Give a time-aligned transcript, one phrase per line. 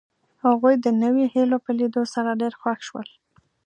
[0.45, 3.07] هغوی د نویو هیلو په لیدو سره ډېر خوښ شول